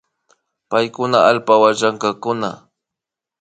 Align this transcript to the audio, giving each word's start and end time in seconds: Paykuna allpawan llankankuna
Paykuna 0.69 1.19
allpawan 1.29 1.73
llankankuna 1.79 2.49